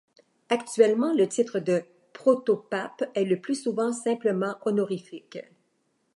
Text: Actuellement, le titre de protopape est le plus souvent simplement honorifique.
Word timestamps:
Actuellement, 0.49 1.13
le 1.13 1.27
titre 1.29 1.59
de 1.59 1.83
protopape 2.11 3.03
est 3.13 3.23
le 3.23 3.39
plus 3.39 3.53
souvent 3.53 3.93
simplement 3.93 4.55
honorifique. 4.65 5.37